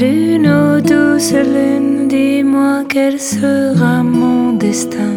douce 0.00 1.32
lune, 1.32 2.06
dis-moi 2.08 2.84
quel 2.88 3.18
sera 3.18 4.02
mon 4.02 4.52
destin, 4.52 5.14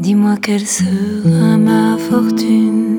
dis-moi 0.00 0.36
quelle 0.42 0.66
sera 0.66 1.56
ma 1.56 1.96
fortune. 1.96 2.98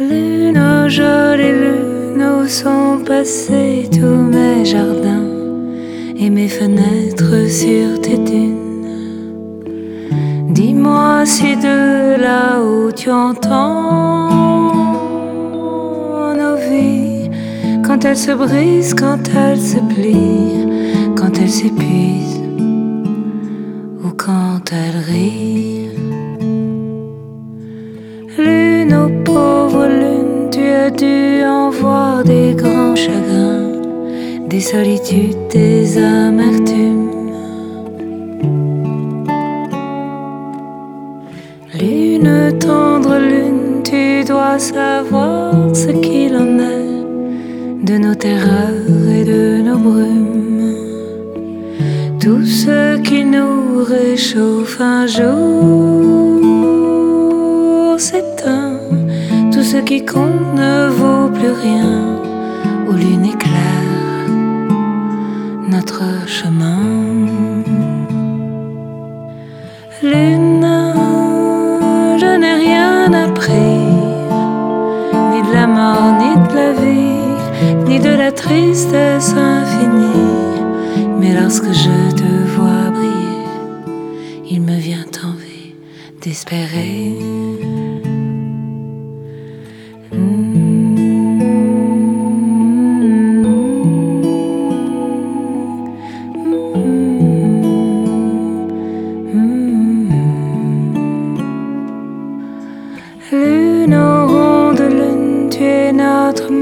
Lune, 0.00 0.58
oh 0.58 0.88
jolie 0.88 1.52
lune, 1.52 2.24
où 2.40 2.48
sont 2.48 2.98
passés 3.06 3.88
tous 3.92 4.22
mes 4.34 4.64
jardins 4.64 5.28
et 6.16 6.28
mes 6.28 6.48
fenêtres 6.48 7.48
sur 7.48 8.00
tes 8.00 8.18
dunes. 8.18 8.54
Dis-moi 10.50 11.24
si 11.24 11.56
de 11.56 12.20
là 12.20 12.60
où 12.60 12.90
tu 12.90 13.10
entends 13.10 14.53
elles 18.04 18.16
se 18.16 18.32
brisent, 18.32 18.94
quand 18.94 19.18
elles 19.34 19.60
se 19.60 19.78
plient, 19.78 20.66
quand 21.16 21.38
elles 21.40 21.50
s'épuisent 21.50 22.40
ou 24.02 24.10
quand 24.16 24.60
elles 24.72 25.00
rient. 25.10 25.88
Lune, 28.36 28.94
ô 28.94 29.08
pauvre 29.24 29.86
lune, 29.86 30.50
tu 30.50 30.60
as 30.60 30.90
dû 30.90 31.44
en 31.44 31.70
voir 31.70 32.24
des 32.24 32.54
grands 32.54 32.94
chagrins, 32.94 33.80
des 34.48 34.60
solitudes, 34.60 35.48
des 35.50 35.96
amertumes. 35.96 37.10
Lune, 41.80 42.58
tendre 42.58 43.18
lune, 43.18 43.82
tu 43.82 44.24
dois 44.24 44.58
savoir 44.58 45.74
ce 45.74 45.88
qu'il 45.88 46.36
en 46.36 46.48
est 46.48 46.53
de 47.84 47.98
nos 47.98 48.14
terreurs 48.14 49.08
et 49.10 49.24
de 49.24 49.60
nos 49.60 49.76
brumes. 49.76 50.74
Tout 52.18 52.46
ce 52.46 52.96
qui 52.98 53.24
nous 53.24 53.84
réchauffe 53.84 54.80
un 54.80 55.06
jour 55.06 56.40
s'éteint. 58.00 58.78
Tout 59.52 59.62
ce 59.62 59.76
qui 59.76 60.04
compte 60.04 60.54
ne 60.54 60.88
vaut 60.88 61.28
plus 61.28 61.50
rien. 61.50 62.18
Où 62.88 62.92
lune 62.92 63.26
éclaire 63.26 63.84
notre 65.68 66.04
chemin. 66.26 66.78
Lune, 70.02 70.66
je 72.18 72.30
n'ai 72.40 72.54
rien 72.54 73.12
appris, 73.12 73.76
ni 75.30 75.42
de 75.48 75.52
la 75.52 75.66
mort, 75.66 76.13
de 77.98 78.16
la 78.16 78.32
tristesse 78.32 79.32
infinie. 79.32 80.62
Mais 81.18 81.34
lorsque 81.34 81.72
je 81.72 82.14
te 82.14 82.56
vois 82.56 82.90
briller, 82.90 84.50
il 84.50 84.62
me 84.62 84.76
vient 84.78 85.06
envie 85.22 85.74
d'espérer. 86.20 87.73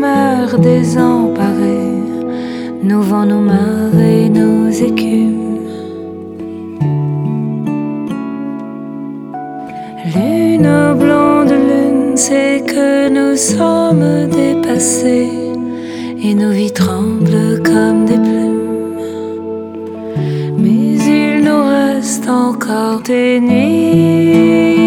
Notre 0.02 0.58
mère 0.58 0.58
désemparée, 0.58 2.02
nos 2.82 3.02
vents, 3.02 3.26
nos 3.26 3.40
marées, 3.40 4.28
nos 4.28 4.68
écumes. 4.70 5.58
Lune 10.14 10.70
blonde 10.98 11.54
lune, 11.68 12.16
c'est 12.16 12.64
que 12.66 13.08
nous 13.08 13.36
sommes 13.36 14.28
dépassés 14.28 15.30
et 16.22 16.34
nos 16.34 16.50
vies 16.50 16.72
tremblent 16.72 17.62
comme 17.62 18.04
des 18.06 18.20
plumes. 18.26 18.98
Mais 20.58 20.96
il 21.16 21.44
nous 21.44 21.64
reste 21.64 22.28
encore 22.28 23.00
des 23.02 23.40
nuits 23.40 24.81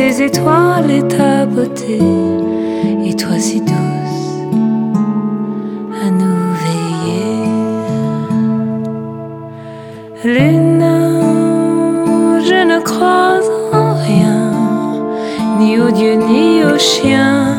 tes 0.00 0.24
étoiles 0.24 0.90
et 0.90 1.02
ta 1.02 1.44
beauté 1.44 2.00
et 3.04 3.14
toi 3.14 3.38
si 3.38 3.60
douce 3.60 4.30
à 6.02 6.06
nous 6.20 6.42
veiller. 6.62 7.50
Lune, 10.24 10.86
je 12.48 12.60
ne 12.72 12.78
crois 12.80 13.40
en 13.74 13.92
rien, 14.08 14.42
ni 15.58 15.78
au 15.78 15.90
Dieu, 15.90 16.14
ni 16.14 16.64
au 16.64 16.78
chien, 16.78 17.49